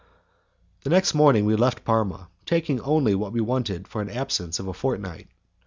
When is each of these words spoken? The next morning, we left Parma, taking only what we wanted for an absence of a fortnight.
The 0.83 0.89
next 0.89 1.13
morning, 1.13 1.45
we 1.45 1.55
left 1.55 1.85
Parma, 1.85 2.27
taking 2.47 2.81
only 2.81 3.13
what 3.13 3.33
we 3.33 3.39
wanted 3.39 3.87
for 3.87 4.01
an 4.01 4.09
absence 4.09 4.57
of 4.59 4.67
a 4.67 4.73
fortnight. 4.73 5.27